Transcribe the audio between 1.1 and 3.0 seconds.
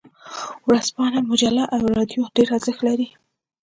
مجله او رادیو ډیر ارزښت